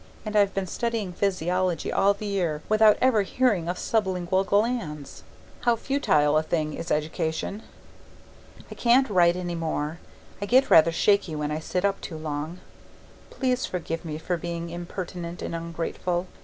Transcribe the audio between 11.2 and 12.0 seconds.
when I sit